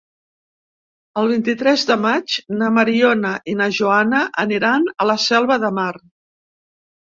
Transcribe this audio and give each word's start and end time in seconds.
El 1.21 1.29
vint-i-tres 1.31 1.83
de 1.89 1.97
maig 2.05 2.37
na 2.63 2.71
Mariona 2.79 3.35
i 3.55 3.57
na 3.61 3.69
Joana 3.81 4.25
aniran 4.47 4.91
a 5.07 5.11
la 5.13 5.21
Selva 5.29 5.61
de 5.67 5.75
Mar. 5.81 5.89